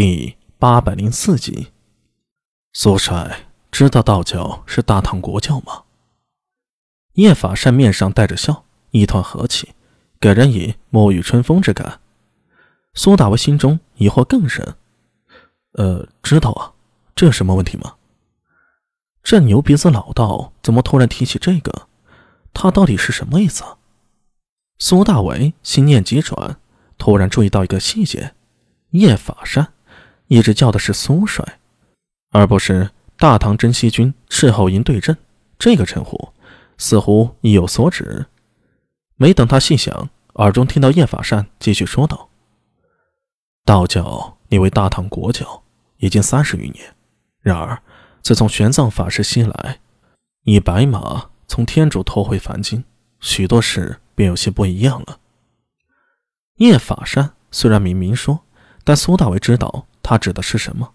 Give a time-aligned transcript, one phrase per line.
[0.00, 1.72] 第八百零四集，
[2.72, 5.82] 苏帅知道道教是大唐国教吗？
[7.14, 9.70] 叶法善面上带着笑，一团和气，
[10.20, 11.98] 给人以沐浴春风之感。
[12.94, 14.76] 苏大为心中疑惑更深。
[15.72, 16.74] 呃，知道啊，
[17.16, 17.96] 这有什么问题吗？
[19.24, 21.88] 这牛鼻子老道怎么突然提起这个？
[22.54, 23.64] 他到底是什么意思？
[24.78, 26.60] 苏大为心念急转，
[26.96, 28.36] 突然注意到一个细节：
[28.90, 29.72] 叶法善。
[30.28, 31.58] 一直叫的是苏帅，
[32.30, 35.16] 而不是大唐真西军斥候营对阵。
[35.58, 36.32] 这个称呼
[36.76, 38.26] 似乎意有所指。
[39.16, 42.28] 没等他细想，耳中听到叶法善继续说道
[43.66, 45.64] ：“道教你为大唐国教
[45.96, 46.94] 已经三十余年，
[47.40, 47.82] 然而
[48.22, 49.80] 自从玄奘法师西来，
[50.44, 52.84] 以白马从天竺拖回凡间，
[53.18, 55.18] 许多事便有些不一样了。”
[56.58, 58.44] 叶法善虽然明明说，
[58.84, 59.87] 但苏大为知道。
[60.08, 60.90] 他指的是什么？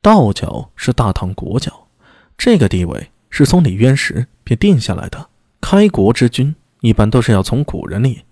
[0.00, 1.88] 道教是大唐国教，
[2.36, 5.28] 这个地位是从李渊时便定下来的。
[5.60, 8.22] 开国之君一般都是要从古人里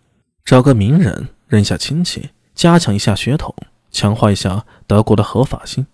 [0.45, 3.53] 找个名人认下亲戚，加强一下血统，
[3.91, 5.85] 强化一下德国的合法性，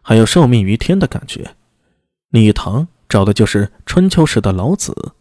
[0.00, 1.54] 还有受命于天的感觉。
[2.30, 5.12] 李唐找的就是春秋时的老子，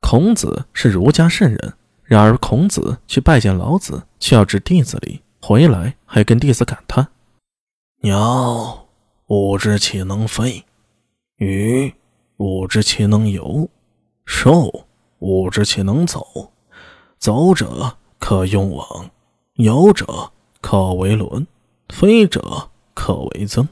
[0.00, 7.06] 孔子是儒家圣人，然而孔子去拜见老子，却要置弟子礼，回来还跟弟子感叹。
[8.04, 8.88] 鸟，
[9.28, 10.64] 吾知其能飞；
[11.36, 11.94] 鱼，
[12.36, 13.68] 吾知其能游；
[14.24, 14.86] 兽，
[15.20, 16.50] 吾知其能走。
[17.18, 19.08] 走者可用网，
[19.54, 21.46] 游者可为轮，
[21.90, 23.68] 飞者可为曾。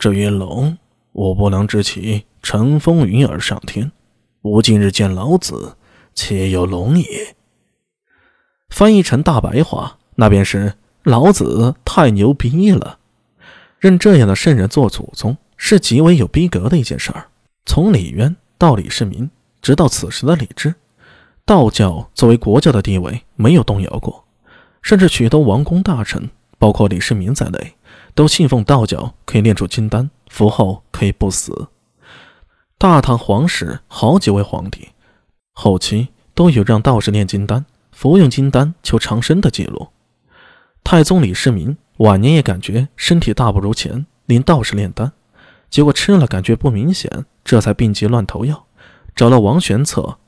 [0.00, 0.76] 至于龙，
[1.12, 3.92] 吾不能知其乘风云而上天。
[4.40, 5.76] 吾今日见老子，
[6.12, 7.36] 且有龙也。
[8.68, 12.98] 翻译成大白话，那便是老子太牛逼了。
[13.82, 17.26] 认这样的圣人做祖宗是极为有逼格的一件事儿。
[17.66, 19.28] 从李渊到李世民，
[19.60, 20.72] 直到此时的李治，
[21.44, 24.24] 道教作为国教的地位没有动摇过，
[24.82, 27.74] 甚至许多王公大臣，包括李世民在内，
[28.14, 31.66] 都信奉道教可以炼出金丹，服后可以不死。
[32.78, 34.90] 大唐皇室好几位皇帝，
[35.54, 36.06] 后期
[36.36, 39.88] 都有让道士炼金丹、服用金丹求长生的记录。
[40.84, 41.76] 太宗李世民。
[41.98, 45.12] 晚年也感觉身体大不如前，令道士炼丹，
[45.70, 48.66] 结果吃了感觉不明显，这才病急乱投药，
[49.14, 50.18] 找了王玄策，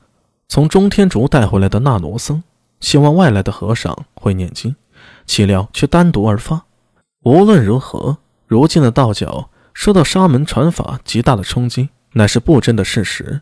[0.47, 2.43] 从中天竺带回来的那罗僧，
[2.79, 4.75] 希望外来的和尚会念经，
[5.25, 6.65] 岂料却单独而发。
[7.23, 8.17] 无论如何，
[8.47, 13.41] 如今的道教受到沙门传法极大的冲击，乃是不争的事实。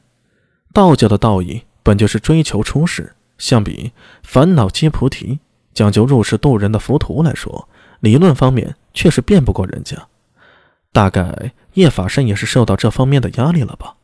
[0.71, 3.91] 道教的道义本就是追求出世，相比
[4.23, 5.39] 烦恼皆菩提，
[5.73, 7.67] 讲究入世度人的浮屠来说。
[8.03, 9.95] 理论方面确实辩不过人家，
[10.91, 13.95] 大概叶法善也是受到这方面的压力了吧。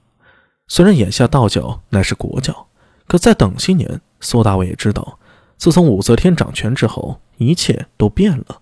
[0.70, 2.68] 虽然眼下道教乃是国教，
[3.08, 5.20] 可在等些年，苏大伟也知道，
[5.58, 8.62] 自从武则天掌权之后，一切都变了。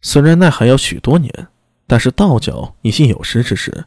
[0.00, 1.46] 虽然那还要许多年，
[1.86, 3.84] 但是道教已经有识之士，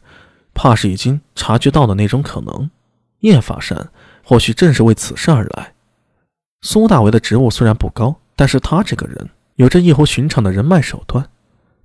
[0.53, 2.71] 怕是已经察觉到了那种可能。
[3.19, 3.89] 叶法善
[4.23, 5.73] 或许正是为此事而来。
[6.61, 9.29] 苏大为的职务虽然不高，但是他这个人。
[9.57, 11.29] 有着异乎寻常的人脉手段，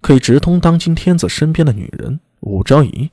[0.03, 3.11] 可以直通当今天子身边的女人武昭仪，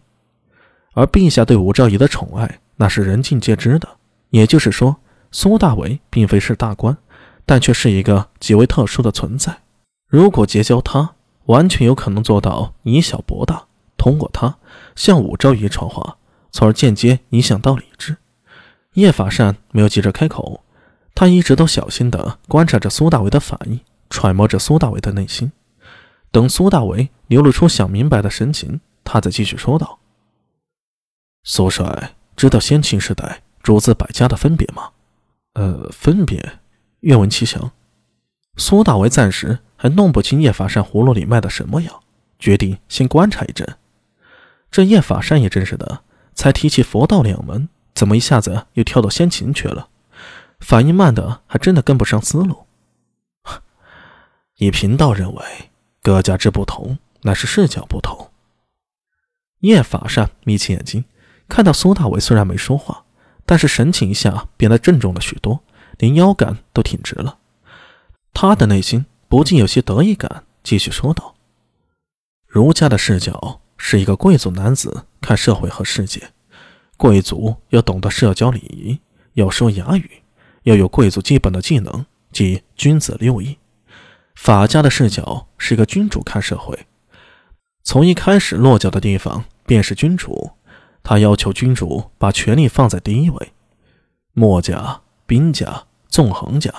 [0.93, 3.87] 而陛下对武昭仪的宠爱那是人尽皆知的。
[4.31, 4.97] 也就是说，
[5.31, 6.97] 苏大为并非是大官，
[7.45, 9.59] 但却是一个极为特殊的存在。
[10.09, 11.15] 如果结交他，
[11.45, 13.63] 完全有可能做到以小博大，
[13.95, 14.57] 通过他
[14.93, 16.17] 向武昭仪传话，
[16.51, 18.17] 从而间接影响到李治。
[18.95, 20.65] 叶法善没有急着开口，
[21.15, 23.79] 他一直都小心地观察着苏大为的反应。
[24.09, 25.51] 揣摩着苏大伟的内心，
[26.31, 29.99] 等苏大伟流露出想明白的神情，他再继续说道
[31.43, 34.89] ：“苏帅知道先秦时代诸子百家的分别吗？
[35.53, 36.59] 呃，分别，
[37.01, 37.71] 愿闻其详。”
[38.57, 42.03] 苏大为暂时还弄不清叶法善葫芦里卖的什么药，
[42.37, 43.77] 决定先观察一阵。
[44.69, 46.01] 这叶法善也真是的，
[46.33, 49.89] 才提起佛道两门，怎么一下子又跳到先秦去了？
[50.59, 52.65] 反应慢的还真的跟不上思路。
[54.59, 55.43] 以贫道认为，
[56.03, 58.29] 各家之不同，乃是视角不同。
[59.61, 61.05] 叶法善眯起眼睛，
[61.47, 63.05] 看到苏大伟虽然没说话，
[63.45, 65.61] 但是神情一下变得郑重了许多，
[65.97, 67.37] 连腰杆都挺直了。
[68.33, 71.35] 他的内心不禁有些得意感，继续说道
[72.45, 76.31] ：“儒家的视角是一个贵族男子看社会和世界，
[76.97, 78.99] 贵族要懂得社交礼仪，
[79.35, 80.21] 要说雅语，
[80.63, 83.57] 要有贵族基本的技能，即君子六艺。”
[84.41, 86.87] 法家的视角是一个君主看社会，
[87.83, 90.51] 从一开始落脚的地方便是君主，
[91.03, 93.51] 他要求君主把权力放在第一位。
[94.31, 96.73] 墨家、兵家、纵横家